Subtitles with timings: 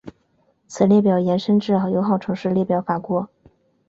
[0.65, 3.29] 此列表延伸至友好城市列表法国。